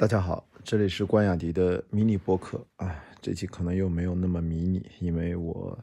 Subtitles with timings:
[0.00, 5.78] 大家好，这里是关雅迪的迷你播客啊，这期可能又没有那么迷你，因为我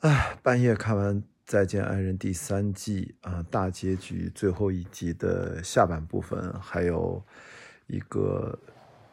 [0.00, 1.16] 啊半夜看完
[1.46, 7.24] 《再见爱人》第三季啊大结局最后一集的下半部分，还有
[7.86, 8.58] 一个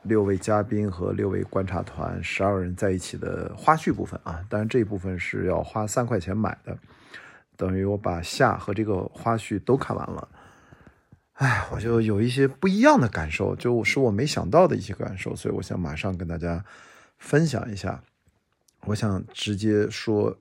[0.02, 6.78] 六位嘉宾和六位观察团十二人在一起的花絮部分啊，当然这一部分是要花三块钱买的，
[7.56, 10.28] 等于我把下和这个花絮都看完了。
[11.42, 16.64] 哎，我就有一些不一样的感受，就是我没想到的一些感受，所以我想马上跟大家
[17.18, 18.04] 分享一下。
[18.82, 20.40] 我想直接说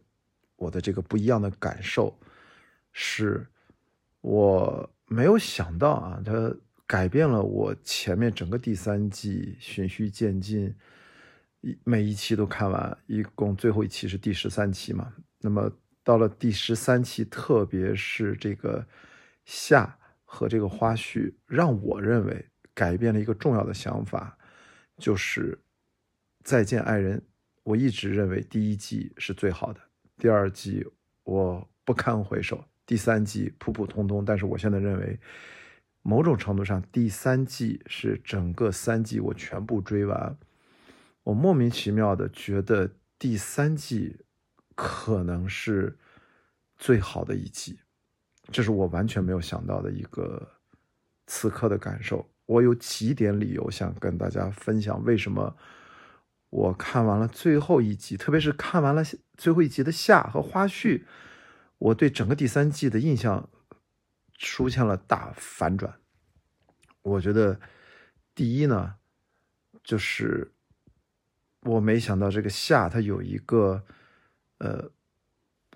[0.56, 2.14] 我的这个不一样的感受，
[2.92, 3.46] 是
[4.20, 6.54] 我没有想到啊，它
[6.86, 10.74] 改变了我前面整个第三季循序渐进，
[11.62, 15.10] 一每一期都看完，一共最后一期是第十三期嘛。
[15.40, 15.72] 那么
[16.04, 18.86] 到了第十三期，特别是这个
[19.46, 19.96] 下。
[20.32, 24.38] 和这个花絮让我认为改变了一个重要的想法，
[24.96, 25.58] 就是
[26.44, 27.20] 再见爱人。
[27.64, 29.80] 我一直认为第一季是最好的，
[30.16, 30.86] 第二季
[31.24, 34.24] 我不堪回首，第三季普普通通。
[34.24, 35.18] 但是我现在认为，
[36.02, 40.38] 某种程度上，第三季是整个三季我全部追完。
[41.24, 44.20] 我莫名其妙的觉得第三季
[44.76, 45.98] 可能是
[46.78, 47.80] 最好的一季。
[48.50, 50.46] 这是我完全没有想到的一个
[51.26, 52.28] 此刻的感受。
[52.46, 55.56] 我有几点理由想跟大家分享，为什么
[56.50, 59.02] 我看完了最后一集，特别是看完了
[59.36, 61.04] 最后一集的下和花絮，
[61.78, 63.48] 我对整个第三季的印象
[64.36, 65.94] 出现了大反转。
[67.02, 67.60] 我觉得
[68.34, 68.96] 第一呢，
[69.84, 70.52] 就是
[71.62, 73.84] 我没想到这个下它有一个
[74.58, 74.90] 呃。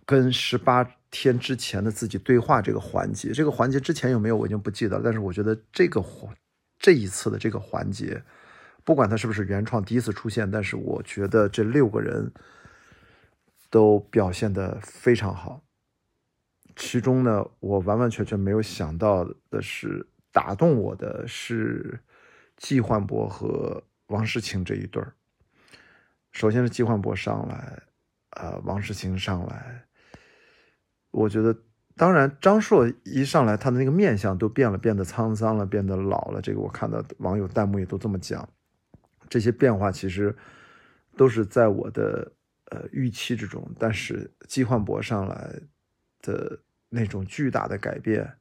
[0.07, 0.85] 跟十八
[1.17, 5.03] 天之前的自己对话这个环节，这个环节之前有没有我已经不记得了。
[5.05, 6.35] 但是我觉得这个环
[6.77, 8.21] 这一次的这个环节，
[8.83, 12.33] 不管它是不是原创第一次出现，但是我觉得这六个人
[13.71, 15.63] 都表现的非常好。
[16.75, 22.01] 其中呢，我完完全全没有想到的是，打动我的是
[22.57, 25.15] 季焕博和王诗晴这一对儿。
[26.33, 27.81] 首先是季焕博上来，
[28.31, 29.84] 呃，王诗晴上来。
[31.15, 31.57] 我觉得，
[31.97, 36.41] 当然，张硕一上来，他的那个面相都变了，变得沧桑了，变得老了。
[36.43, 38.49] 这个我看到网友弹幕也都这么讲。
[39.29, 40.35] 这些变化其实
[41.17, 42.33] 都是在我的
[42.73, 43.65] 呃预期之中。
[43.79, 45.55] 但是季焕博上来
[46.21, 46.59] 的
[46.89, 48.35] 那种巨大的改变，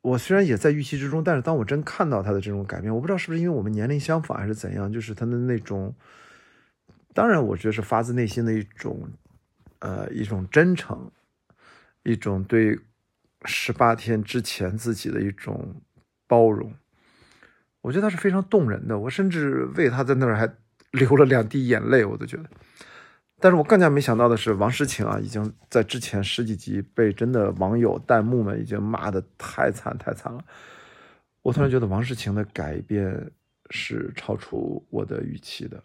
[0.00, 5.92] 我虽然也在预期之中，但是当我真看到他的这种改变，我不知道是不是因为我们年龄相仿还是怎样，就是他的那种，
[7.12, 9.10] 当然我觉得是发自内心的一种
[9.80, 11.10] 呃一种真诚。
[12.04, 12.78] 一种对
[13.44, 15.82] 十八天之前自己的一种
[16.26, 16.72] 包容，
[17.80, 18.98] 我觉得他是非常动人的。
[18.98, 20.52] 我甚至为他在那儿还
[20.92, 22.44] 流了两滴眼泪，我都觉得。
[23.40, 30.44] 但是我更加没想到的是，王诗晴啊，已经在之前十几集被真的网友弹幕们已经骂的太惨太惨了。
[31.42, 33.32] 我突然觉得王诗晴的改变
[33.70, 35.82] 是超出我的预期的，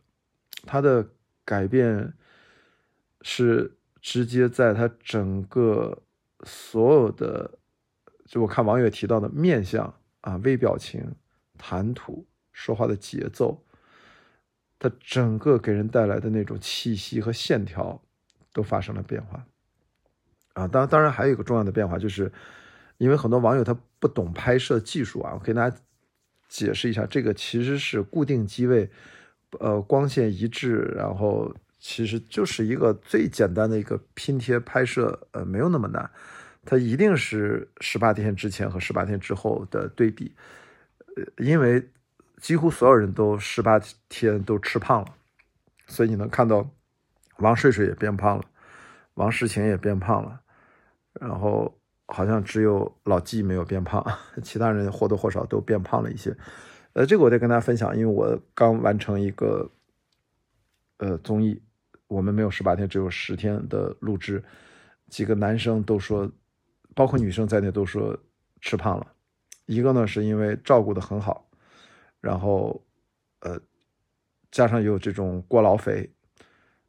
[0.68, 1.08] 她的
[1.44, 2.14] 改变
[3.24, 6.04] 是直接在她整个。
[6.46, 7.58] 所有的，
[8.26, 11.16] 就我看网友提到的面相啊、微表情、
[11.58, 13.64] 谈吐、说话的节奏，
[14.78, 18.02] 它整个给人带来的那种气息和线条
[18.54, 19.46] 都发生了变化。
[20.54, 22.32] 啊，当当然还有一个重要的变化，就是
[22.98, 25.78] 因为很多网友他不懂拍摄技术啊，我给大家
[26.48, 28.90] 解释一下，这个其实是固定机位，
[29.60, 31.56] 呃，光线一致，然后。
[31.80, 36.10] 其实就是一个最简单的一个拼贴拍摄，呃，没有那么难。
[36.66, 40.36] 它一定是十八天之前和十八天之后的对比，
[41.16, 41.90] 呃，因为
[42.42, 43.80] 几乎所有人都十八
[44.10, 45.16] 天都吃胖了，
[45.86, 46.70] 所以你能看到
[47.38, 48.44] 王睡睡也变胖了，
[49.14, 50.42] 王诗晴也变胖了，
[51.14, 54.04] 然后好像只有老纪没有变胖，
[54.44, 56.36] 其他人或多或少都变胖了一些。
[56.94, 59.72] 呃，这个我得跟大家分享，因为我刚完成一个
[60.98, 61.62] 呃综艺。
[62.08, 64.44] 我们没有十八天，只有十天的录制。
[65.10, 66.30] 几个男生都说，
[66.94, 68.18] 包括女生在内都说
[68.62, 69.14] 吃胖了。
[69.66, 71.50] 一个呢是因为照顾的很好，
[72.20, 72.86] 然后
[73.40, 73.60] 呃
[74.52, 76.10] 加上有这种过劳肥，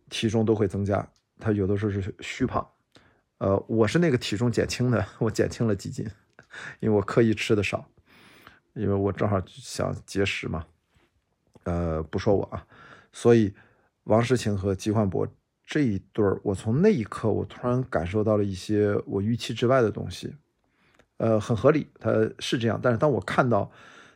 [0.09, 1.09] 体重都会增加。
[1.39, 2.69] 他有的时候是虚胖，
[3.39, 6.05] 呃，我是那个体重减轻的，我减轻了几斤，
[6.81, 7.89] 因为我刻意吃的少，
[8.75, 10.67] 因为我正好想节食嘛。
[11.65, 12.67] 呃，不说我啊，
[13.13, 13.55] 所以。
[14.09, 15.29] 王诗晴和季焕博
[15.67, 20.35] 这一对儿，我从那一刻，我突然感受到了一些我预期之外的东西，
[21.19, 22.81] 呃，很合理，他是这样。
[22.83, 23.71] 但是当我看到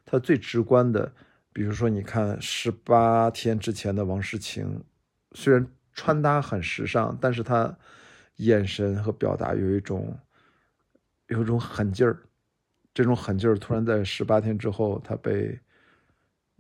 [0.07, 1.13] 他最直观的，
[1.53, 4.83] 比如说你看十八天之前的王诗晴，
[5.33, 7.77] 虽然穿搭很时尚，但是他
[8.37, 10.19] 眼神和表达有一种
[11.27, 12.17] 有一种狠劲儿，
[12.95, 15.61] 这种狠劲儿突然在十八天之后，他被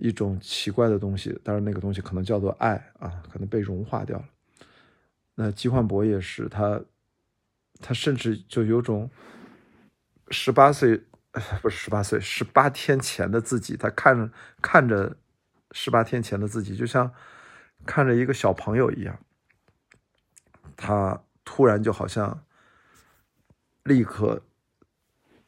[0.02, 4.24] 一种奇怪的东西，当然那个东西可能叫做爱啊，可能被融化掉了。
[5.34, 6.82] 那季焕博也是他。
[7.84, 9.10] 他甚至就有种
[10.30, 11.02] 十八岁，
[11.60, 13.76] 不是十八岁，十八天前的自己。
[13.76, 15.16] 他看着看着
[15.72, 17.12] 十八天前的自己，就像
[17.84, 19.18] 看着一个小朋友一样。
[20.76, 22.44] 他突然就好像
[23.82, 24.44] 立刻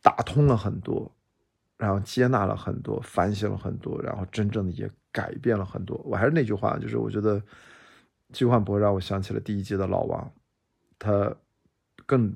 [0.02, 1.13] 打通了很多，
[1.84, 5.96] 然后接纳了很多，反省了很多，然后真正的也改变了很多。
[6.04, 7.42] 我还是那句话，就是我觉得
[8.32, 10.32] 季焕博让我想起了第一季的老王，
[10.98, 11.34] 他。
[12.06, 12.30] 更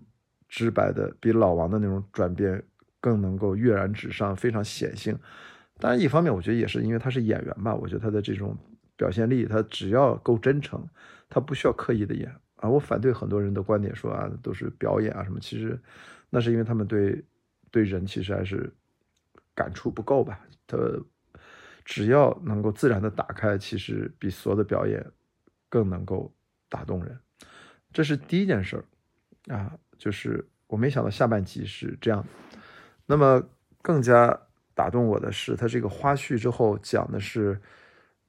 [0.49, 2.63] 直白的，比老王的那种转变
[3.03, 5.19] 更能够跃然纸上，非常显性。
[5.79, 8.57] 当然，一方面我觉得也是因为他是演员吧，我觉得他的这种
[8.97, 10.83] 表现力，他只要够真诚，
[11.29, 12.67] 他不需要刻意的演啊。
[12.67, 15.79] 我反对很多人的观点说啊，都是表演啊什么，其实
[16.31, 17.23] 那是因为他们对
[17.71, 18.73] 对人其实还是
[19.59, 20.47] 感触不够吧。
[20.69, 20.79] 他
[21.85, 25.05] 只要能够自然的打开，其实比所有的表演
[25.69, 26.33] 更能够
[26.69, 27.19] 打动人。
[27.93, 28.85] 这是第一件事儿。
[29.53, 32.25] 啊，就是我没想到下半集是这样。
[33.07, 33.43] 那么
[33.83, 34.39] 更加
[34.75, 37.59] 打动我的是，他这个花絮之后讲的是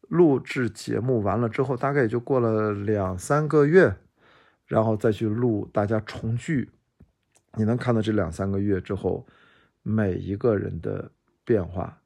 [0.08, 3.94] 录制节目完了之后，大概也就过了两三个月，
[4.66, 6.72] 然后再去录大家重聚。
[7.56, 9.28] 你能看到这两三个月之后
[9.84, 11.12] 每一个人的
[11.50, 12.00] 变化，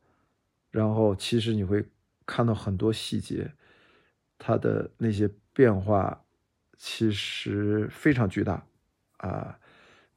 [0.71, 1.85] 然后其实你会
[2.25, 3.51] 看到很多细节，
[4.37, 6.23] 他的那些变化
[6.77, 8.63] 其实非常巨大。
[9.17, 9.59] 啊，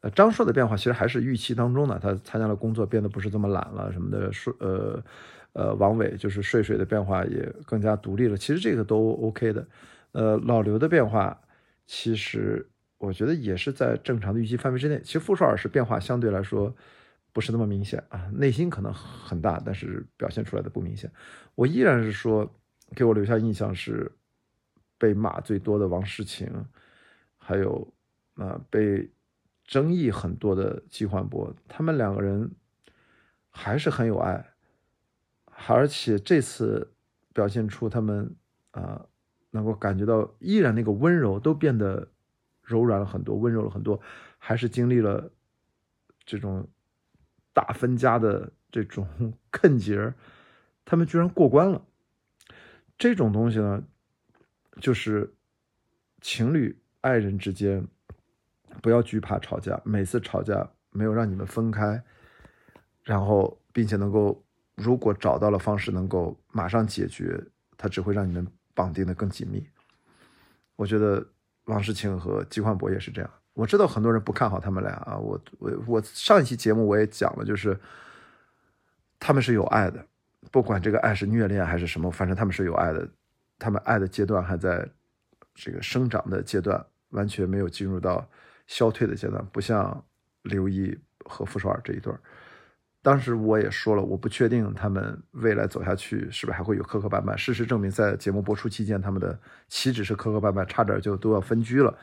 [0.02, 4.32] 呃，张硕的变化其实还是预期当中的，他参加了工作，变得不是这么懒了什么的。
[4.32, 5.04] 说，呃，
[5.54, 9.66] 呃，王伟就是睡睡的变化也更加独立了，其实这个都 OK 的。
[10.12, 11.40] 呃，老刘的变化，
[11.84, 12.64] 其实
[12.98, 15.00] 我觉得也是在正常的预期范围之内。
[15.02, 16.72] 其实傅首尔是变化相对来说
[17.36, 21.12] 不是那么明显啊，内心可能很大，但是表现出来的不明显。
[21.54, 22.50] 我依然是说，
[22.94, 24.10] 给我留下印象是
[24.96, 26.50] 被骂最多的王诗晴，
[27.36, 27.92] 还有。
[28.36, 29.10] 啊，被
[29.64, 32.50] 争议很多的季焕博，他们两个人
[33.50, 34.52] 还是很有爱，
[35.66, 36.92] 而且这次
[37.32, 38.36] 表现出他们
[38.72, 39.06] 啊，
[39.50, 42.06] 能够感觉到依然那个温柔都变得
[42.60, 43.98] 柔软了很多，温柔了很多，
[44.36, 45.32] 还是经历了
[46.26, 46.68] 这种
[47.56, 49.08] 大分家的这种
[49.50, 50.12] 坑节
[50.84, 51.80] 他们居然过关了。
[52.98, 53.82] 这种东西呢，
[54.78, 55.32] 就是
[56.20, 57.88] 情侣爱人之间。
[58.82, 62.02] 不要惧怕吵架，每次吵架没有让你们分开，
[63.02, 64.44] 然后并且能够，
[64.74, 67.42] 如果找到了方式能够马上解决，
[67.78, 69.66] 它只会让你们绑定的更紧密。
[70.76, 71.26] 我觉得
[71.64, 73.30] 王诗晴和季焕博也是这样。
[73.56, 77.76] 我知道很多人不看好他们俩啊，我我我上一期节目我也讲了，就是
[79.18, 80.06] 他们是有爱的，
[80.52, 83.08] 不管这个爱是虐恋还是什么，反正他们是有爱的，
[83.58, 84.88] 他们爱的阶段还在
[85.54, 88.24] 这个生长的阶段，完全没有进入到。
[88.68, 90.04] 消退的阶段，不像
[90.42, 92.18] 刘毅和傅首尔这一对儿。
[93.00, 97.36] 当时我也说了，我不确定他们未来走下去是不是还会有磕磕绊绊。
[97.36, 101.96] 事实证明，在节目播出期间，他们的岂止是磕磕绊绊，差点就都要分居了。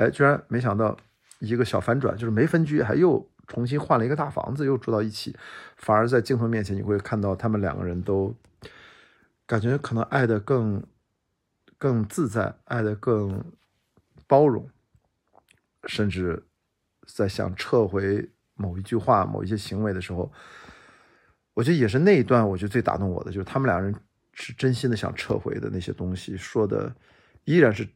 [0.00, 0.96] 哎，居然没想到
[1.40, 5.36] 一个小反转，就是没分居，还又重新换了一个大房子，又住到一起。
[5.76, 8.34] 反而在镜头面前，你会看到他们两个人都
[9.44, 10.82] 感觉可能爱的更
[11.76, 13.44] 更自在，爱的更
[14.26, 14.66] 包容。
[15.84, 16.42] 甚至
[17.06, 20.32] 在想撤回某一句话、某一些行为的时候，
[21.52, 23.94] 我觉得也是那一段，我觉得最打动我的，就是他们两人
[24.32, 26.90] 是真心的想撤回的那些东西，说的
[27.44, 27.86] 依然是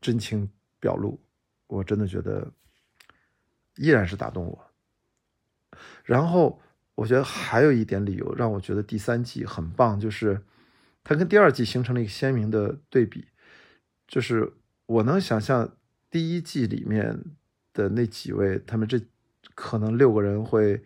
[0.00, 1.20] 真情表露。
[1.72, 2.52] 我真的觉得
[3.76, 4.70] 依然是打动我。
[6.04, 6.60] 然后
[6.94, 10.42] 我觉得还有一点理由让我觉得第三季很棒，就是
[11.02, 13.28] 它跟第二季形成了一个鲜明的对比，
[14.06, 14.52] 就是
[14.86, 15.76] 我能想象。
[16.12, 17.24] 第一季里面
[17.72, 19.00] 的那几位，他们这
[19.54, 20.84] 可能六个人会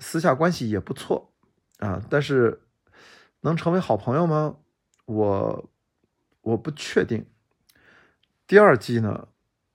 [0.00, 1.32] 私下关系也不错
[1.78, 2.60] 啊，但是
[3.40, 4.58] 能成为好朋友吗？
[5.06, 5.70] 我
[6.42, 7.24] 我不确定。
[8.46, 9.28] 第二季呢，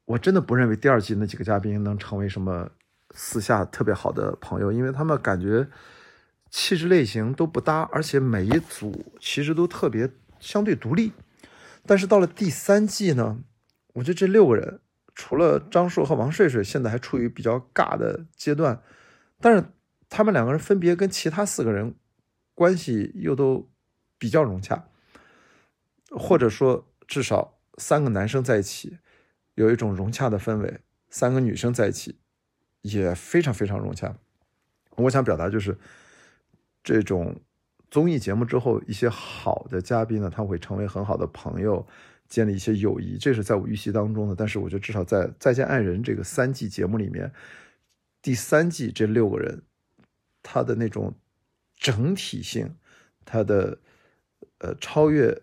[0.10, 2.72] 我真的不认为第二季那几个嘉宾能成为什么
[3.12, 5.68] 私下特别好的朋友，因为他们感觉
[6.50, 11.12] 气质类型都不搭，而且每一组其实都特别相对独立。
[11.86, 13.44] 但是到了第三季呢？
[13.94, 14.80] 我觉得这六个人，
[15.14, 18.82] 除了张硕和王睡睡，现在还处于比较尬的阶段，
[19.40, 19.64] 但是
[20.10, 21.94] 他们两个人分别跟其他四个人
[22.56, 23.70] 关系又都
[24.18, 24.88] 比较融洽，
[26.10, 28.98] 或者说至少三个男生在一起
[29.60, 32.18] 有一种融洽的氛围，三个女生在一起
[32.82, 34.16] 也非常非常融洽。
[34.96, 35.78] 我想表达就是
[36.84, 37.40] 这种
[37.92, 41.86] 综艺节目之后，一些好的嘉宾呢，他会成为很好的朋友，
[42.28, 44.36] 建立一些友谊，这是在我预期当中的。
[44.36, 47.32] 但是我觉得至少在《再见爱人》这个三季节目里面，
[48.22, 49.62] 第三季这六个人，
[50.42, 51.14] 他的那种。
[51.82, 52.76] 整体性，
[53.24, 53.80] 他的
[54.58, 55.42] 呃超越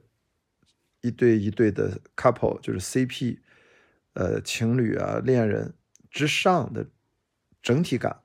[1.01, 3.39] 一对一对的 couple 就是 CP，
[4.17, 5.73] 呃情侣啊恋人
[6.11, 6.85] 之上的
[7.63, 8.21] 整体感，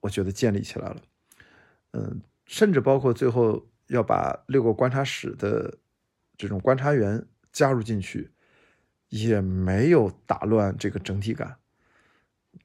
[0.00, 0.96] 我觉得建立起来了。
[1.92, 5.78] 嗯，甚至包括最后要把六个观察室的
[6.36, 8.30] 这种观察员加入进去，
[9.08, 11.56] 也没有打乱这个整体感。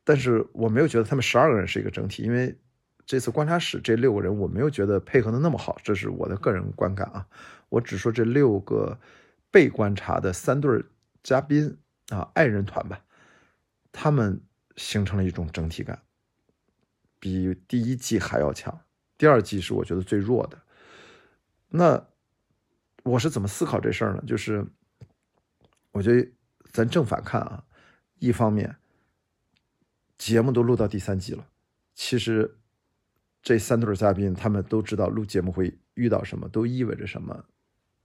[0.03, 2.57] 但是我没有觉得他们十二个人是一个整体，因为。
[3.03, 7.27] 这次观察室这六个人，我没有觉得配合的那么好，这是我的个人观感啊。
[7.67, 8.97] 我只说这六个
[9.49, 10.81] 被观察的三对
[11.21, 11.77] 嘉宾
[12.11, 13.03] 啊，爱人团吧，
[13.91, 14.41] 他们
[14.75, 16.01] 形成了一种整体感，
[17.19, 18.81] 比第一季还要强。
[19.17, 20.61] 第二季是我觉得最弱的。
[21.69, 22.07] 那
[23.03, 24.23] 我是怎么思考这事儿呢？
[24.27, 24.65] 就是
[25.91, 26.31] 我觉得
[26.71, 27.63] 咱正反看啊，
[28.19, 28.75] 一方面
[30.17, 31.47] 节目都录到第三季了，
[31.95, 32.57] 其实。
[33.43, 37.43] 这三对嘉宾，他们都知道录节目会遇到什么，都意味着什么，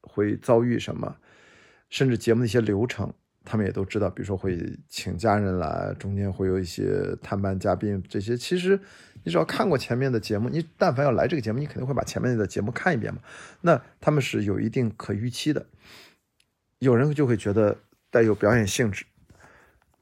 [0.00, 1.18] 会遭遇什么，
[1.90, 3.12] 甚至节目的一些流程，
[3.46, 4.10] 他们也都知道。
[4.10, 4.60] 比如说会
[4.90, 8.78] 请家人来，中间会有一些探班嘉宾，这些其实
[9.22, 13.22] 你只要看过前面的节目，你但凡要来这个节目，你肯定会把前面的节目看一遍嘛。
[13.62, 15.64] 那他们是有一定可预期的，
[16.80, 17.78] 有人就会觉得
[18.10, 19.06] 带有表演性质。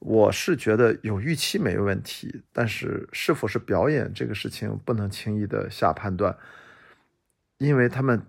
[0.01, 6.37] 我是觉得有预期没问题，但是是否是表演这个事情不能轻易的下判断，
[7.57, 8.27] 因为他们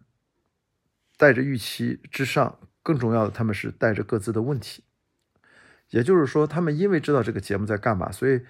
[1.18, 4.86] 带着预期之上，更重要的他们是带着各自的问题，
[5.90, 8.42] 也就是说，他们因为知道这个节目在干嘛，所以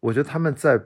[0.00, 0.84] 我觉得他们在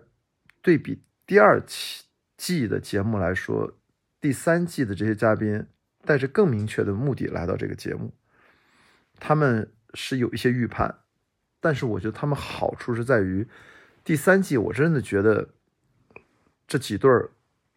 [0.62, 2.04] 对比第二期
[2.36, 3.72] 季的节目来说，
[4.20, 5.66] 第三季的这些嘉宾
[6.04, 8.12] 带着更明确的目的来到这个节目，
[9.18, 11.00] 他们是有一些预判。
[11.60, 13.46] 但是我觉得他们好处是在于，
[14.02, 15.50] 第三季我真的觉得
[16.66, 17.30] 这几对儿，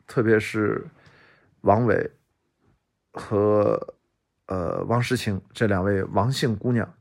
[0.07, 0.85] 特别是
[1.61, 2.11] 王伟
[3.11, 3.95] 和
[4.47, 6.95] 呃王诗晴这两位王姓姑娘，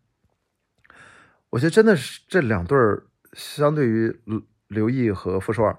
[1.53, 3.05] 我觉得真的是这两对儿，
[3.35, 4.21] 相对于
[4.69, 5.79] 刘毅和傅首尔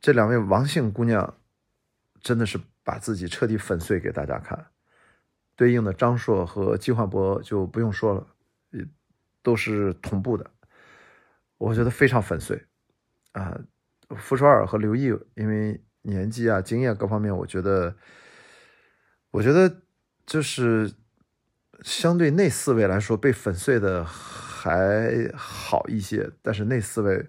[0.00, 1.38] 这两位王姓姑娘，
[2.20, 4.66] 真的是把自己彻底粉碎给大家看。
[5.56, 8.26] 对应的张硕和季焕博就不用说了。
[8.70, 8.84] 也
[9.42, 10.50] 都是同步的，
[11.56, 12.64] 我觉得非常粉碎
[13.32, 13.58] 啊！
[14.16, 17.96] 傅首尔和刘毅，因为年纪啊、经验各方面，我觉得，
[19.30, 19.82] 我觉得
[20.26, 20.92] 就是
[21.82, 24.04] 相对那四位来说，被粉碎的
[24.66, 26.30] 还好一些。
[26.42, 27.26] 但是那四位，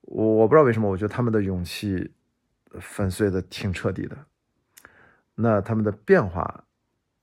[0.00, 2.12] 我我不知道为什么，我觉得他们的勇气
[2.80, 4.16] 粉碎的挺彻底的，
[5.34, 6.64] 那他们的变化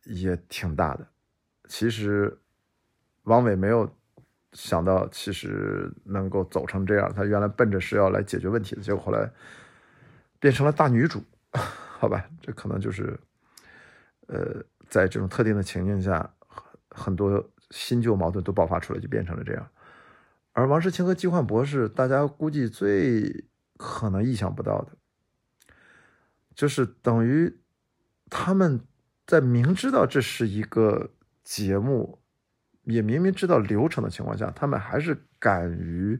[0.03, 1.07] 也挺大的。
[1.67, 2.38] 其实。
[3.24, 3.93] 王伟没有
[4.53, 7.13] 想到，其实能够走成这样。
[7.13, 9.29] 他原来奔着是要来解决问题的，结果后来
[10.39, 11.21] 变成了大女主，
[11.51, 12.25] 好吧？
[12.39, 13.19] 这可能就是，
[14.27, 16.33] 呃，在这种特定的情境下，
[16.89, 17.29] 很多
[17.71, 19.67] 新旧矛盾都爆发出来，就变成了这样。
[20.53, 23.45] 而王诗清和季焕博士，大家估计最
[23.77, 24.91] 可能意想不到的，
[26.55, 27.59] 就是等于
[28.29, 28.81] 他们
[29.25, 31.12] 在明知道这是一个
[31.43, 32.19] 节目。
[32.89, 36.17] 也明明知道流程的情况下，他们还是敢于，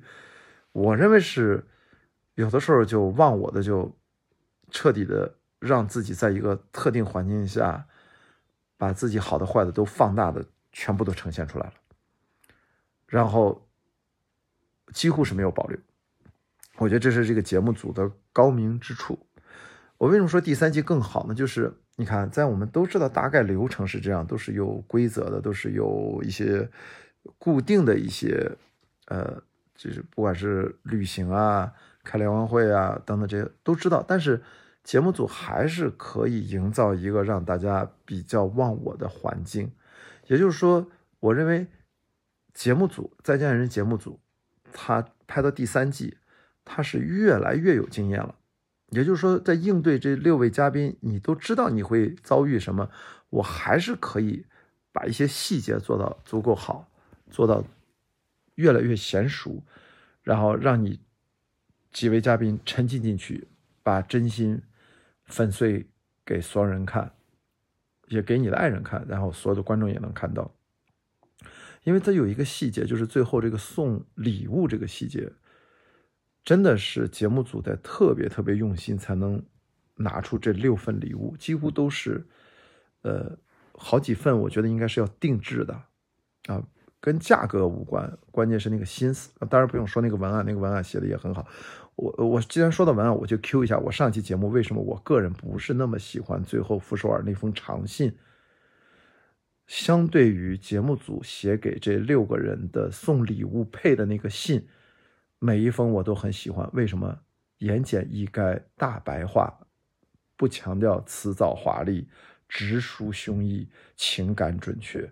[0.74, 1.66] 我认为是
[2.36, 3.98] 有的时候就忘我的，就
[4.70, 7.88] 彻底的让自己在一个特定环境下，
[8.76, 10.46] 把自己好的坏的都放大的
[10.78, 11.74] 全部都呈现出来了，
[13.08, 13.68] 然后
[14.94, 15.80] 几乎是没有保留。
[16.78, 19.18] 我觉得这是这个节目组的高明之处。
[19.98, 21.34] 我为什么说第三季更好呢？
[21.34, 21.74] 就是。
[22.00, 26.70] 你看，在我们都知道大概流程是这样，都是有规则的，都是有一些
[27.40, 28.52] 固定的一些，
[29.08, 29.42] 呃，
[29.74, 34.06] 就是不管是旅行啊、开联欢会啊等等这些都知道。
[34.08, 34.40] 但是
[34.84, 39.72] 节目组还是可以营造一个让大家比较忘我的环境。
[40.28, 41.68] 也就是说，我认为
[42.54, 44.20] 节目组《再见爱人》节目组，
[44.72, 46.18] 他拍到第三季，
[46.64, 48.36] 他是越来越有经验了。
[48.92, 52.90] 也就是说，在应对这六位嘉宾，你都知道你会遭遇什么，
[53.30, 54.46] 我还是可以
[54.94, 56.90] 把一些细节做到足够好，
[57.30, 57.64] 做到
[58.56, 59.62] 越来越娴熟，
[60.24, 61.02] 然后让你
[61.92, 63.48] 几位嘉宾沉浸进去，
[63.84, 64.62] 把真心
[65.26, 65.86] 粉碎
[66.26, 67.12] 给所有人看，
[68.08, 70.54] 也给你的爱人看，然后所有的观众也能看到。
[71.84, 75.32] 因为它有一个细节，就是最后这个送礼物这个细节，
[76.44, 79.42] 真的是节目组在特别特别用心才能
[79.96, 82.28] 拿出这六份礼物，几乎都是，
[83.04, 83.38] 呃，
[83.74, 85.74] 好几份，我觉得应该是要定制的，
[86.48, 86.62] 啊，
[87.00, 89.32] 跟价格无关，关键是那个心思。
[89.50, 91.48] 当然不用说那个文案，那个文案写的也很好。
[91.98, 98.16] 我我既然说到文案，我就 Q 一下我上期节目为什么我个人不是那么喜欢最后傅首尔那封长信。
[99.66, 104.68] 相对于节目组写给这六个人的送礼物配的那个信，
[105.40, 106.70] 每一封我都很喜欢。
[106.72, 107.20] 为什么？
[107.58, 109.68] 言简意赅，大白话，
[110.36, 112.08] 不强调辞藻华丽，
[112.48, 115.12] 直抒胸臆，情感准确。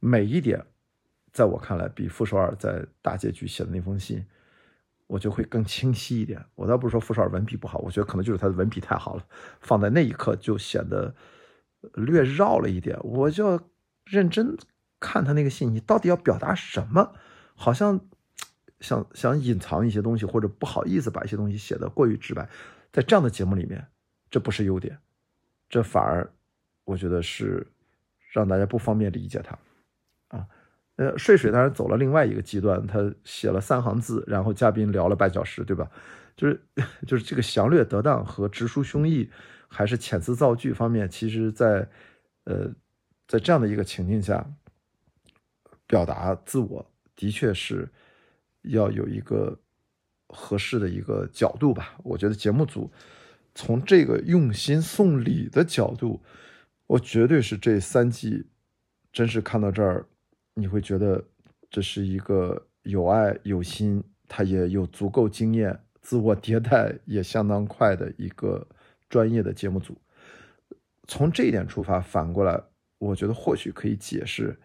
[0.00, 0.60] 每一点，
[1.32, 4.26] 在我看来，比傅首尔在大结局写的那封信，
[5.08, 6.40] 我就会更清晰一点。
[6.54, 9.26] 我倒不是说傅首尔文笔不好，我觉得可能就是他的文笔太好了，
[9.60, 11.12] 放在那一刻就显得
[11.94, 12.96] 略绕了一点。
[13.02, 13.60] 我就。
[14.10, 14.56] 认真
[14.98, 17.12] 看他那个信，你到底要表达什么？
[17.54, 18.00] 好像
[18.80, 22.48] 想想隐藏一些东西，或者不好意思把一些东西写的过于直白。
[22.90, 23.86] 在这样的节目里面，
[24.30, 24.98] 这不是优点，
[25.68, 26.32] 这反而
[26.84, 27.66] 我觉得是
[28.32, 29.58] 让大家不方便理解他。
[30.98, 35.90] 呃，睡水当然走了另外一个极端，他写了三行字，然后嘉宾聊了半小时，对吧？
[36.36, 36.60] 就是
[37.08, 39.28] 就是这个详略得当和直抒胸臆，
[39.66, 41.88] 还是遣词造句方面，其实在
[42.44, 42.70] 呃。
[43.30, 44.42] 在这样的一个情境下，
[45.86, 47.86] 表达自我的确是
[48.62, 49.60] 要有一个
[50.28, 51.94] 合适的一个角度吧。
[52.02, 52.90] 我觉得节目组
[53.54, 56.22] 从这个用心送礼的角度，
[56.86, 58.46] 我绝对是这三季
[59.12, 60.06] 真是看到这儿，
[60.58, 61.24] 你会觉得
[61.70, 68.66] 这是一个有爱有心，他也有足够经验，自我迭代也相当快的一个
[69.08, 69.96] 专业的节目组。
[71.06, 72.60] 从这一点出发，反过来。
[72.98, 74.58] 我觉得或许可以解释，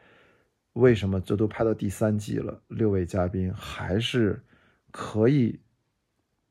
[0.73, 4.41] 为什么这都拍到第三季了，六位嘉宾还是
[4.89, 5.59] 可以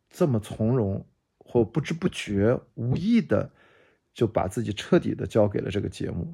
[0.09, 1.05] 这么从容，
[1.39, 3.51] 或不知不觉、无意的
[4.15, 6.33] 就把自己彻底的交给了这个节目，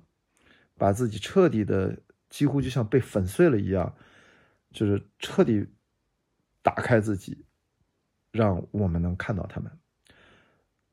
[0.77, 1.99] 把自己彻底的
[2.31, 3.95] 几乎就像被粉碎了一样，
[4.71, 5.67] 就是彻底
[6.63, 7.45] 打开自己，
[8.33, 9.71] 让我们能看到他们。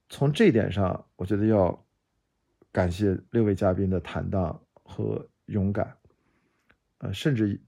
[0.10, 1.82] 从这一点上，我觉得要。
[2.72, 5.96] 感谢六位嘉宾的坦荡和勇敢，
[6.98, 7.62] 呃，甚至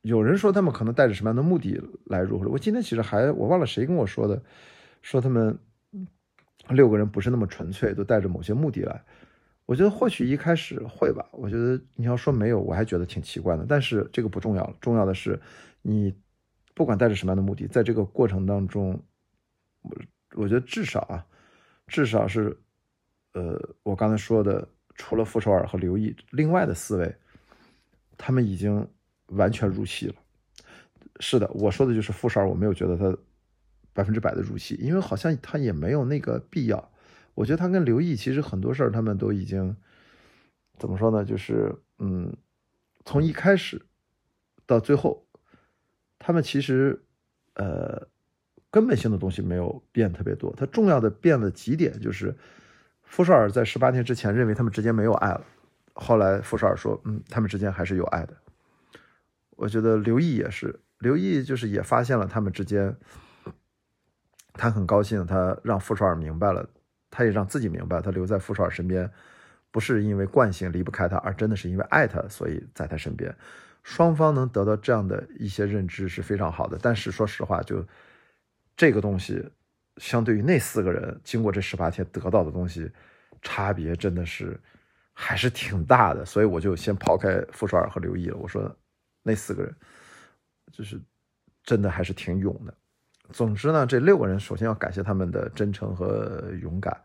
[0.00, 2.46] 有人说他们可能带着什么样的目的来入会。
[2.48, 4.42] 我今天其实还我忘了谁跟我说的，
[5.00, 5.56] 说他们
[6.70, 9.04] 六个人不是那么纯粹，都带着某些目的来。
[9.66, 11.28] 我觉得或许一开始会吧。
[11.32, 13.66] 我觉得你要说没有，我还觉得挺奇怪的。
[13.68, 15.38] 但是这个不重要了，重要的是
[15.82, 16.14] 你
[16.74, 18.98] 不管带着什么样的目的，在这个过程当中，
[19.82, 19.96] 我
[20.36, 21.26] 我觉得至少啊，
[21.86, 22.56] 至少是。
[23.32, 27.14] 呃，我刚才说的，除了傅首尔和刘毅，另外的四位，
[28.16, 28.88] 他们已经
[29.26, 30.14] 完全入戏了。
[31.20, 33.14] 是的，我说的就是傅首尔，我没有觉得他
[33.92, 36.90] 百分之百的入戏，因为好像他也没有那个必要。
[37.36, 39.76] 我觉得他跟刘毅其实很多事儿，他们都已经
[40.76, 41.24] 怎么说呢？
[41.24, 42.36] 就是嗯，
[43.04, 43.80] 从一开始
[44.66, 45.24] 到最后，
[46.18, 47.00] 他们其实
[47.54, 48.08] 呃
[48.72, 50.52] 根本性的东西没有变特别多。
[50.56, 52.34] 他重要的变了几点，就是。
[53.08, 55.40] 傅首尔在十八天之前认为他们之间没有爱了，
[55.94, 58.36] 后来傅首尔说：“嗯，他们之间还是有爱的。”
[59.54, 62.96] 我觉得刘毅也是，刘毅就是也发现了他们之间，
[64.54, 66.68] 他很高兴，他让傅首尔明白了，
[67.10, 69.10] 他也让自己明白，他留在傅首尔身边，
[69.70, 73.34] 不是因为惯性离不开他，而真的是因为爱他，所以在他身边。
[73.82, 77.86] 双方能得到这样的一些认知是非常好的，但是说实话，就
[78.76, 79.48] 这个东西。
[79.98, 82.92] 相对于那四个人经过这十八天得到的东西，
[83.40, 84.60] 差别真的是
[85.14, 86.22] 还是挺大的。
[86.22, 88.36] 所以我就先抛开傅首尔和刘毅了。
[88.36, 88.76] 我说
[89.22, 89.74] 那四个人
[90.70, 91.00] 就是
[91.62, 92.74] 真的还是挺勇的。
[93.32, 97.00] 总之呢，这六个人首先要感谢他们的真诚和勇敢。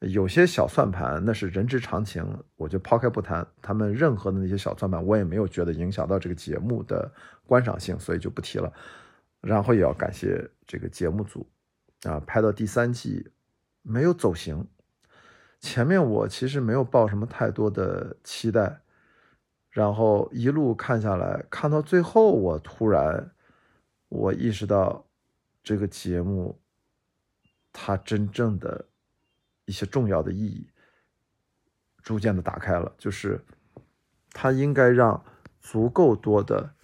[0.00, 2.24] 有些小算盘那是人之常情，
[2.56, 3.46] 我就抛开不谈。
[3.60, 7.10] 他们任何的那些小算盘，我也没有觉得影响到这个节目的
[7.46, 8.72] 观赏性，所以就不提了。
[9.40, 11.46] 然后也要感谢这个节目组。
[12.04, 13.28] 啊，拍到第三季
[13.82, 14.64] 没有走形，
[15.58, 18.80] 前面我其实没有抱什么太多的期待，
[19.68, 23.32] 然后一路看下来，看到最后，我突然
[24.08, 25.07] 我意识到
[25.68, 26.58] 这个节目
[27.74, 28.88] 它真正的
[29.66, 30.66] 一些重要的意义
[32.02, 33.38] 逐渐的打开了，就是
[34.30, 35.22] 它应该让
[35.60, 36.74] 足够多的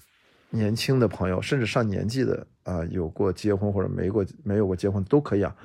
[0.50, 2.46] 年轻的朋友，甚至上年纪的。
[2.64, 5.56] 啊，有过结婚或者没过没有过结婚都可以啊，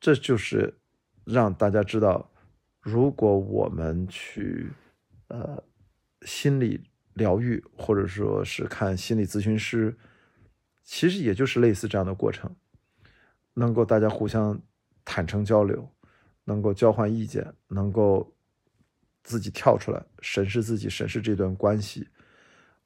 [0.00, 0.74] 这就是
[1.24, 2.28] 让大家知道
[2.80, 4.68] 如果我们去
[5.28, 5.62] 呃
[6.22, 6.80] 心理
[7.14, 9.96] 疗愈，或者说是看心理咨询师，
[10.84, 12.54] 其实也就是类似这样的过程，
[13.54, 14.60] 能够大家互相
[15.04, 15.88] 坦诚交流，
[16.44, 18.34] 能够交换意见，能够
[19.22, 22.08] 自己跳出来审视自己，审视这段关系。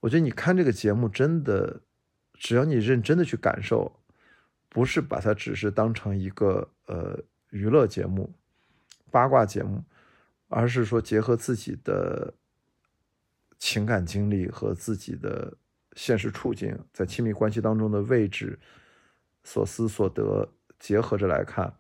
[0.01, 1.81] 我觉得你看这个节目，真的，
[2.35, 4.01] 只要你认真的去感受，
[4.69, 7.19] 不是把它只是当成一个呃
[7.51, 8.33] 娱乐节目、
[9.11, 9.83] 八卦节目，
[10.49, 12.35] 而是说结合自己的
[13.59, 15.57] 情感经历和自己的
[15.97, 18.57] 现实处境，在亲密关系当中的位置、
[19.43, 21.75] 所思所得结合着来看，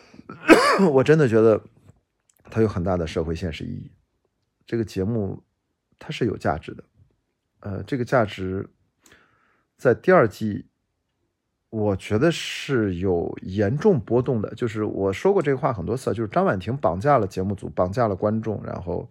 [0.92, 1.62] 我真的觉得
[2.44, 3.90] 它有很大的社会现实意义。
[4.64, 5.42] 这个节目
[5.98, 6.84] 它是有价值的。
[7.60, 8.70] 呃，这个价值
[9.76, 10.66] 在第二季，
[11.70, 14.54] 我觉得是有严重波动的。
[14.54, 19.10] 就是我说过这个话很多次，就是张婉婷绑架了节目组，绑架了观众，然后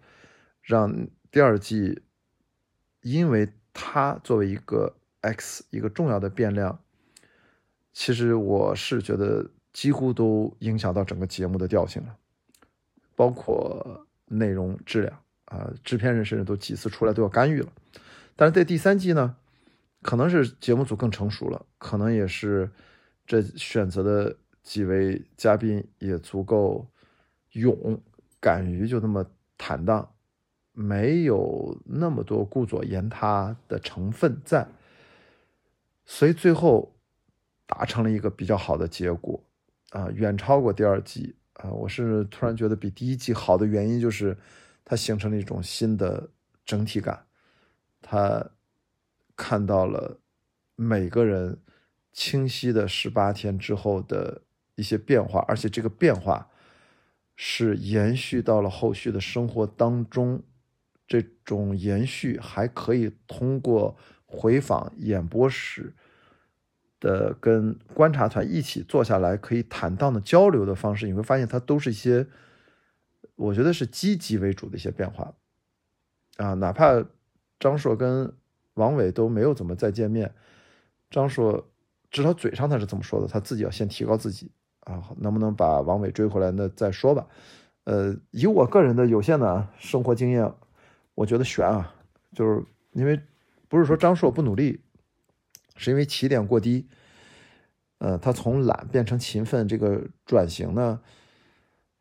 [0.62, 2.02] 让第二季，
[3.02, 3.46] 因为
[3.78, 6.80] 他作为一个 X 一个重要的变量，
[7.92, 12.16] 其实我是觉得几乎都影响到整个节目的调性了，
[13.14, 17.70] 包括内容质量啊，制片人甚至都几次出来都要干预了。
[18.34, 19.36] 但是在第三季呢，
[20.00, 22.70] 可能是节目组更成熟了，可能也是
[23.26, 26.86] 这选择的几位嘉宾也足够
[27.52, 28.00] 勇，
[28.40, 29.26] 敢于就那么
[29.58, 30.10] 坦荡，
[30.78, 34.68] 没有那么多顾左言他的成分在，
[36.04, 36.94] 所以最后
[37.66, 39.42] 达成了一个比较好的结果
[39.92, 41.70] 啊，远超过第二季啊！
[41.70, 44.36] 我是突然觉得比第一季好的原因就是
[44.84, 46.28] 它形成了一种新的
[46.66, 47.24] 整体感。
[48.02, 48.50] 他
[49.34, 50.20] 看到了
[50.74, 51.58] 每个人
[52.12, 54.42] 清晰的十八天之后的
[54.74, 56.50] 一些变化，而且这个变化
[57.34, 60.42] 是延续到了后续的生活当中。
[61.06, 65.94] 这种延续还可以通过回访演播室
[67.00, 72.26] 的跟观察团一起坐下来，可以坦荡的交流的方式，你会发现它都是一些
[73.34, 75.34] 我觉得是积极为主的一些变化
[76.36, 77.04] 啊，哪怕。
[77.58, 78.30] 张硕跟
[78.74, 80.34] 王伟都没有怎么再见面。
[81.10, 81.70] 张硕
[82.10, 87.26] 至少嘴上他是这么说的，他自己要先提高自己啊，能不能把王伟追回来那再说吧。
[87.84, 90.52] 呃，以我个人的有限的生活经验，
[91.16, 91.92] 我觉得悬啊，
[92.32, 93.20] 就是因为
[93.68, 94.80] 不是说张硕不努力，
[95.74, 96.86] 是因为起点过低。
[97.98, 101.00] 呃，他从懒变成勤奋这个转型呢，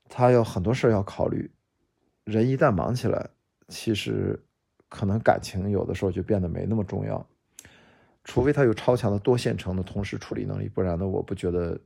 [0.08, 1.50] 他有很多事要考虑。
[2.26, 3.32] 人一旦忙起来，
[3.70, 4.40] 其实。
[4.88, 7.28] 可能感情有的时候就变得没那么重要，
[8.24, 11.78] 除非他有超强的多线程的同时处理能力，不然呢，我不觉得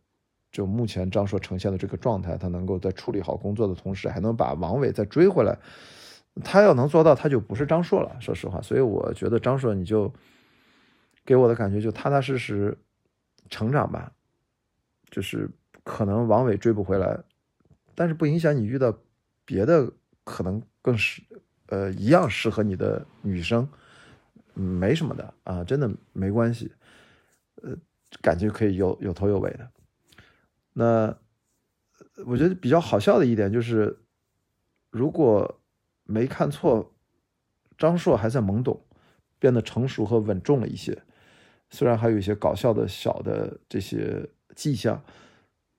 [0.51, 5.57] 就目前张硕呈现的这个状态，他能够在处理好工作的同时，还能把王伟再追回来。
[6.43, 8.15] 他要能做到，他就不是张硕了。
[8.19, 10.13] 说实话，所以我觉得张硕你就
[11.25, 12.77] 给我的感觉就踏踏实实
[13.49, 14.11] 成长吧，
[15.09, 15.49] 就是
[15.83, 17.19] 可能王伟追不回来，
[17.95, 18.97] 但是不影响你遇到
[19.45, 19.91] 别的
[20.23, 21.21] 可能更是。
[21.71, 23.69] 呃，一样适合你的女生，
[24.55, 26.71] 没什么的啊，真的没关系。
[27.61, 27.77] 呃，
[28.23, 29.69] 感觉可以有有头有尾的。
[30.73, 31.15] 那
[32.25, 33.99] 我觉得比较好笑的一点就是，
[34.89, 35.58] 如果
[36.09, 36.91] 没看错，
[37.77, 38.81] 张硕还在懵懂，
[39.37, 40.97] 变得成熟和稳重了一些。
[41.69, 45.03] 虽然还有一些搞笑的小的这些迹象，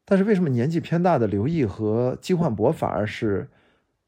[0.05, 3.49] 但是为什么年纪偏大的刘毅和季焕博反而是？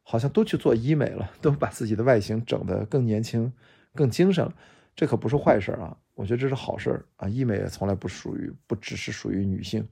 [0.05, 3.53] 好像都去做医美了，都把自己的外形整得更年轻、
[3.95, 4.53] 更精神了。
[4.97, 7.29] 这可不是坏事啊，我觉得这是好事啊。
[7.29, 9.87] 医美也从来不属于，不只是属于女性。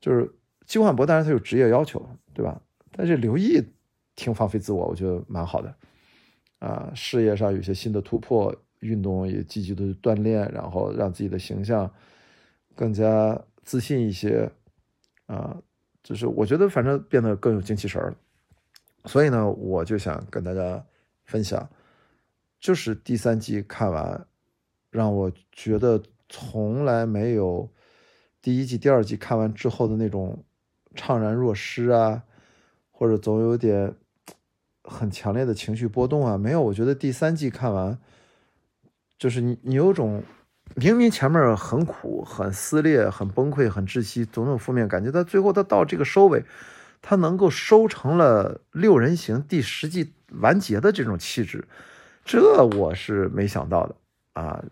[0.00, 0.32] 就是
[0.64, 2.62] 金焕博，当然他有职业要求，对吧？
[2.92, 3.60] 但是刘毅
[4.16, 5.72] 挺放飞自我，我觉得蛮好的。
[6.58, 11.88] 啊，事业上有些新的突破，运动也积极的锻炼，然后让自己的形象
[12.74, 14.50] 更加自信一些。
[15.26, 15.60] 啊，
[16.02, 18.16] 就是我觉得反正变得更有精气神了。
[19.04, 20.84] 所以呢，我就想跟大家
[21.24, 21.68] 分享，
[22.60, 24.26] 就是第三季看完，
[24.90, 27.68] 让我觉得从来没有
[28.40, 30.44] 第一季、第二季看完之后的那种
[30.94, 32.22] 怅然若失啊，
[32.92, 33.92] 或者总有点
[34.86, 36.62] 很强烈的情绪波动啊，没有。
[36.62, 37.98] 我觉得第三季看完，
[39.18, 40.22] 就是你你有种
[40.74, 46.44] 明明前面很苦、很撕裂、很崩溃、很窒息，总有负面感觉，到最后他到这个收尾。
[47.02, 51.68] 他能够收成了六人行第十季完结的这种气质，
[52.24, 53.94] 这我是没想到的
[54.32, 54.64] 啊！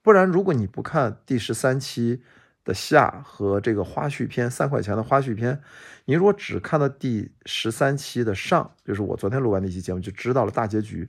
[0.00, 2.22] 不然如果你不看第十三期
[2.64, 5.60] 的下和这个花絮篇三块钱的花絮篇，
[6.06, 11.06] 你如果只看到第十三期的上，就是我昨天录完那期节目，就知道了大结局。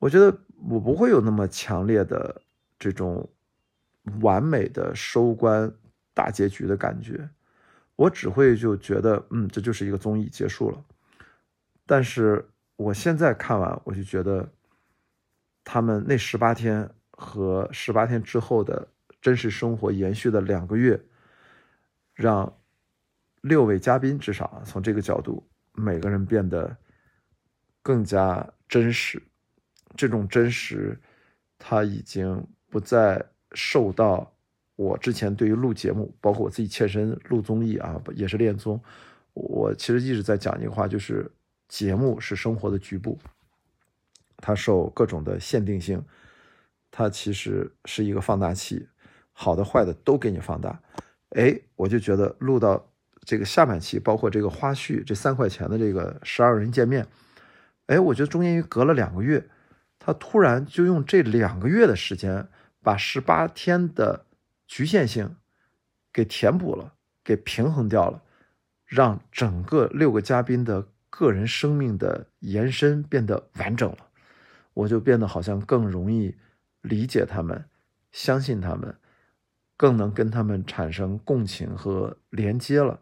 [0.00, 0.36] 我觉得
[0.68, 2.42] 我不会有那么强烈的
[2.76, 3.28] 这种
[4.20, 5.72] 完美的收官
[6.12, 7.28] 大结局的感觉，
[7.94, 10.84] 我只会就觉得，嗯，这就是一个综艺结束了。
[11.86, 12.44] 但是
[12.74, 14.48] 我现在看完，我就觉得
[15.62, 18.88] 他们那十八天和十八天之后的。
[19.20, 21.00] 真实生活延续的两个月，
[22.14, 22.52] 让
[23.40, 26.76] 六位嘉宾至少从这个角度，每个人变得
[27.82, 29.22] 更加真实。
[29.96, 30.98] 这种真实，
[31.58, 34.32] 他已经不再受到
[34.76, 38.80] 我之前对于录节目，包括我自己切身录综艺啊，也是恋综。
[39.32, 41.30] 我其实一直在讲一个话，就是
[41.68, 43.18] 节目是生活的局部，
[44.36, 46.04] 它受各种的限定性，
[46.90, 48.86] 它其实是一个放大器。
[49.40, 50.80] 好的坏的都给你放大，
[51.28, 52.90] 哎，我就觉得录到
[53.24, 57.06] 这个下半期，包括这个花絮，这三块钱的这个十二人见面，
[57.86, 59.48] 哎，我觉得中间隔了两个月，
[60.00, 62.48] 他突然就用这两个月的时间，
[62.82, 64.26] 把十八天的
[64.66, 65.36] 局限性
[66.12, 68.20] 给填补了，给平衡掉了，
[68.86, 73.98] 让整个六个嘉宾的个人生命的延伸变得完整了，
[74.74, 76.34] 我就变得好像更容易
[76.82, 77.64] 理解他们，
[78.10, 78.92] 相信他们。
[79.78, 82.98] 更能跟他们产生共情和连接了。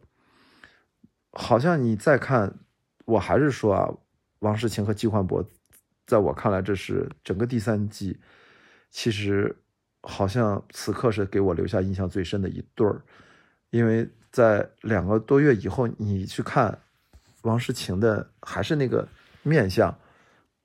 [1.32, 2.54] 好像你再看，
[3.06, 3.90] 我还是说啊，
[4.40, 5.42] 王世清和季焕博，
[6.06, 8.20] 在我看来，这是整个第三季，
[8.90, 9.56] 其实
[10.02, 13.00] 好像此刻是给我留下印象最深的一对儿。
[13.70, 16.78] 因为在两个多月以后，你去看
[17.42, 19.08] 王世清的，还是那个
[19.42, 19.98] 面相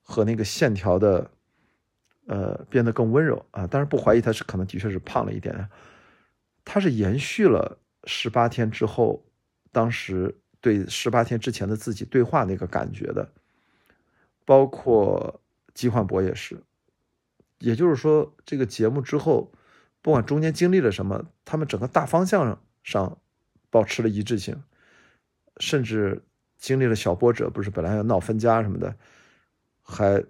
[0.02, 1.30] 和那个线条的，
[2.26, 3.66] 呃，变得更温柔啊。
[3.66, 5.68] 当然不怀疑他是可能的确是胖了一点。
[6.64, 9.24] 他是延续了十八天之后，
[9.70, 13.32] 当时对十八天之前的自己对话那个感觉的，
[14.44, 15.40] 包括
[15.74, 16.62] 季焕博也是，
[17.58, 19.52] 也就是说，这个节目之后，
[20.00, 23.18] 不管中间经历了什么，他们整个大方向上
[23.70, 24.62] 保持了一致性，
[25.58, 26.22] 甚至
[26.58, 28.96] 经历了小波折，不是本来要闹分家什么的，
[29.82, 30.24] 还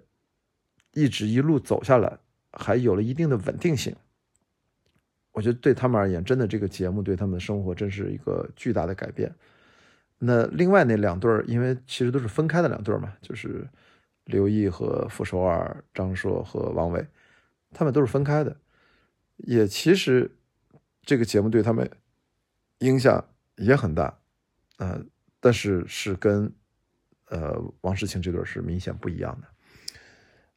[0.93, 2.17] 一直一路走下来，
[2.51, 3.95] 还有了一定的稳定性。
[5.33, 9.33] 我觉得对他们而言，真的这个节目对他们的生活真是一个巨大的改变。
[10.19, 13.67] 那另外那两对儿，因为其实都是分开的两对儿嘛，就是
[14.25, 17.03] 刘毅和傅首尔、张硕和王伟，
[17.71, 18.55] 他们都是分开的。
[19.37, 20.29] 也其实
[21.01, 21.89] 这个节目对他们
[22.79, 24.15] 影响也很大，
[24.77, 25.03] 呃，
[25.39, 26.53] 但是是跟
[27.29, 29.47] 呃王世清这对是明显不一样的。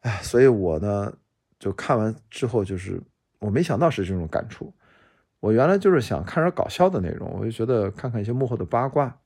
[0.01, 1.17] 哎，所以我呢
[1.59, 3.03] 就看完之后就是。
[3.38, 4.72] 我没想到是这种感触，
[5.40, 9.20] 我原来就是想看点搞笑的内容，我就觉得看看一些幕后的八卦，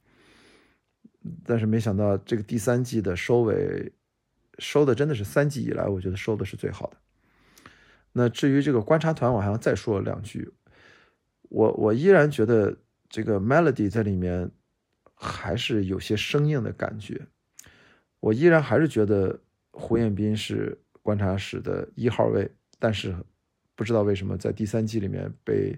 [1.45, 3.93] 但是没想到这个第三季的收尾
[4.59, 6.97] 收的真的是三季以来我觉得收的是最好的。
[8.13, 10.53] 那至于这个观察团，我还要再说两句，
[11.43, 12.77] 我我依然觉得
[13.09, 14.51] 这个 Melody 在里面
[15.15, 17.29] 还是有些生硬的感觉，
[18.19, 23.15] 我依然还是觉得胡彦斌是观察室的一号位，但是。
[23.81, 25.75] 不知道为什么在第三季里面被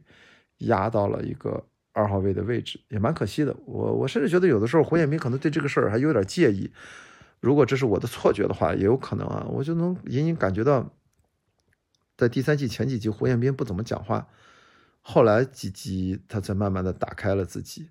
[0.58, 3.54] 压到了一个二号位的位置，也蛮可惜的。
[3.64, 6.68] 我我甚至觉得有的时候胡彦斌可能对这个事儿还有点介意。
[7.38, 9.46] 如果这是我的错觉的话，也有可能啊。
[9.48, 10.90] 我就能隐隐感觉到，
[12.16, 14.26] 在第三季前几集胡彦斌不怎么讲话，
[15.00, 17.88] 后来几集他才慢慢的打开了自己。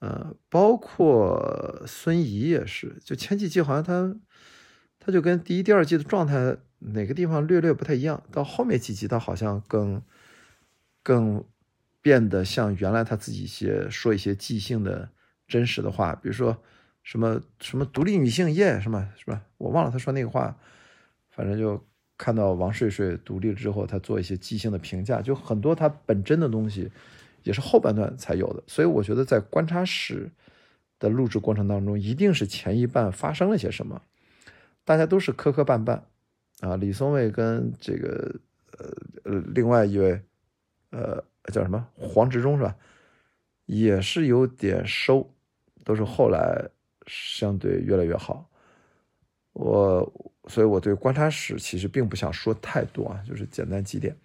[0.00, 4.14] 呃，包括孙怡也是，就前几季好像他
[5.00, 6.56] 他就跟第一、第二季的状态。
[6.82, 8.22] 哪个地方略略不太一样？
[8.32, 10.00] 到后面几集，他好像更
[11.02, 11.44] 更
[12.00, 15.10] 变得像原来他自己一些说一些即兴的
[15.46, 16.56] 真实的话，比如说
[17.02, 19.42] 什么什么独立女性耶，什么什么？
[19.58, 20.56] 我忘了他说那个话，
[21.28, 21.86] 反正就
[22.16, 26.90] 看到王睡睡独立之后，他做一些即兴的评价，就很多他本真的东西
[27.42, 28.62] 也是后半段才有的。
[28.66, 30.30] 所以我觉得在观察室
[30.98, 34.00] 的录制过程当中，一定是前一半发生了些什么，
[34.90, 36.02] 大家都是磕磕绊绊。
[36.58, 38.40] 啊，李松蔚跟这个
[38.76, 38.88] 呃
[39.22, 40.20] 呃另外一位
[40.90, 41.22] 呃
[41.52, 42.74] 叫什么黄执中是吧？
[43.66, 45.32] 也是有点收，
[45.84, 46.68] 都是后来
[47.06, 48.50] 相对越来越好。
[49.52, 50.12] 我
[50.48, 54.16] 所以我对观察室其实并不想说太多啊，就是简单几点。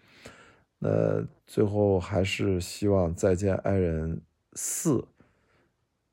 [0.79, 4.19] 那最后还是希望《再见爱人
[4.53, 4.95] 四》，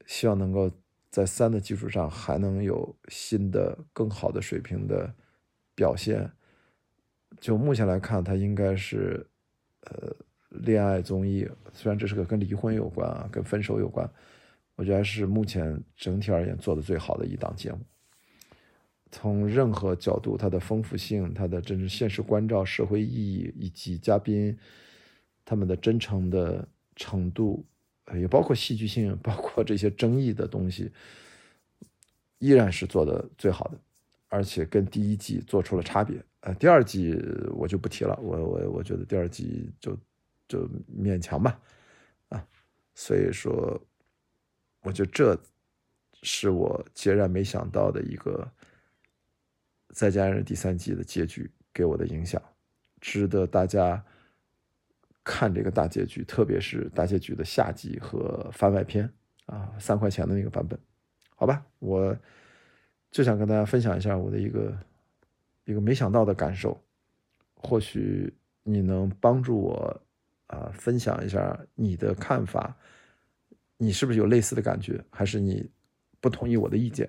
[0.04, 0.70] 希望能够
[1.12, 5.14] 在三的基础上还能有新的更好的水平的。
[5.74, 6.30] 表现，
[7.40, 9.26] 就目前来看，它应该是，
[9.86, 10.14] 呃，
[10.50, 14.08] 恋爱综艺，虽然这是个跟离婚有关啊，跟分手有关，
[14.76, 17.80] 我觉得还是目前整体而言做的最好的一档节目。
[19.10, 24.54] 从任何角度，它的丰富性、它的真实现实关照、社会意义，以及嘉宾
[25.42, 27.64] 他们的真诚的程度，
[28.14, 30.90] 也包括戏剧性，包括这些争议的东西，
[32.38, 33.78] 依然是做的最好的，
[34.28, 36.22] 而且跟第一季做出了差别。
[36.40, 37.16] 呃，第二季
[37.54, 39.96] 我就不提了，我我我觉得第二季就
[40.48, 41.60] 就勉强吧，
[42.30, 42.44] 啊，
[42.94, 43.80] 所以说，
[44.82, 45.40] 我觉得这
[46.22, 48.46] 是我截然没想到的一个
[49.94, 52.42] 《再见爱人》第三季的结局给我的影响，
[53.00, 54.04] 值得大家
[55.24, 59.08] 看这个大结局，特别是大结局的下集和番外篇
[59.46, 60.78] 啊，三块钱的那个版本，
[61.34, 62.16] 好吧，我
[63.10, 64.76] 就想跟大家分享一下我的一个。
[65.64, 66.76] 一个没想到的感受，
[67.54, 70.00] 或许你能帮助我
[70.48, 72.76] 啊，分享一下你的看法。
[73.76, 75.00] 你是不是有类似的感觉？
[75.08, 75.70] 还是你
[76.20, 77.08] 不同意我的意见？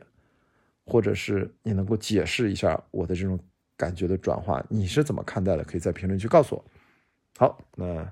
[0.85, 3.39] 或者是你能够解释一下我的这种
[3.75, 4.63] 感觉的转化？
[4.69, 5.63] 你是怎么看待的？
[5.63, 6.63] 可以在评论区告诉我。
[7.37, 8.11] 好，那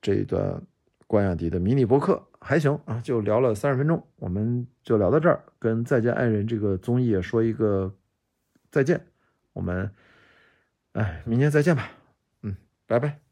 [0.00, 0.62] 这一段
[1.06, 5.44] 关雅迪的迷你播客还行啊，就聊了三十分钟，我们就聊到这儿。
[5.58, 7.94] 跟《再见爱人》这个综艺说一个
[8.70, 9.06] 再见。
[9.52, 9.90] 我们，
[10.92, 11.90] 哎，明天再见吧，
[12.42, 13.27] 嗯，拜拜。